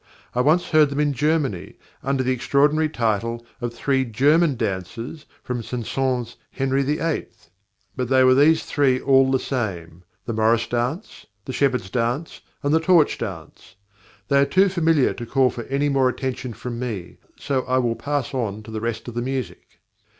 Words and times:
I 0.33 0.41
once 0.41 0.69
heard 0.71 0.89
them 0.89 0.99
in 0.99 1.13
Germany, 1.13 1.75
under 2.01 2.23
the 2.23 2.31
extraordinary 2.31 2.89
title 2.89 3.45
of 3.61 3.71
"Three 3.71 4.03
German 4.03 4.55
Dances 4.55 5.27
from 5.43 5.61
Saint 5.61 5.85
Saëns's 5.85 6.37
Henry 6.49 6.81
VIII.," 6.81 7.27
but 7.95 8.09
they 8.09 8.23
were 8.23 8.33
these 8.33 8.63
three 8.65 8.99
all 8.99 9.29
the 9.29 9.37
same 9.37 10.01
the 10.25 10.33
Morris 10.33 10.65
Dance, 10.65 11.27
the 11.45 11.53
Shepherd's 11.53 11.91
Dance, 11.91 12.41
and 12.63 12.73
the 12.73 12.79
Torch 12.79 13.19
Dance. 13.19 13.75
They 14.27 14.39
are 14.41 14.45
too 14.45 14.69
familiar 14.69 15.13
to 15.13 15.25
call 15.27 15.51
for 15.51 15.65
any 15.65 15.87
more 15.87 16.09
attention 16.09 16.53
from 16.53 16.79
me, 16.79 17.17
so 17.37 17.61
I 17.67 17.77
will 17.77 17.93
pass 17.95 18.33
on 18.33 18.63
to 18.63 18.71
the 18.71 18.81
rest 18.81 19.07
of 19.07 19.13
the 19.13 19.21
music. 19.21 19.81